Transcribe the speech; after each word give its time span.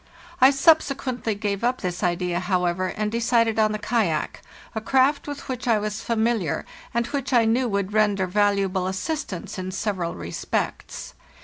I 0.41 0.49
subsequently 0.49 1.35
gave 1.35 1.63
up 1.63 1.81
this 1.81 2.01
idea, 2.01 2.39
however, 2.39 2.87
and 2.87 3.11
decided 3.11 3.59
on 3.59 3.71
the 3.71 3.77
kayak, 3.77 4.41
a 4.73 4.81
craft 4.81 5.27
with 5.27 5.47
which 5.47 5.67
I 5.67 5.77
was 5.77 6.01
fa 6.01 6.15
miliar, 6.15 6.63
and 6.91 7.05
which 7.05 7.31
I 7.31 7.45
knew 7.45 7.67
would 7.67 7.93
render 7.93 8.25
valuable 8.25 8.87
assist 8.87 9.31
ance 9.31 9.59
in 9.59 9.69
several 9.69 10.15
respects. 10.15 11.13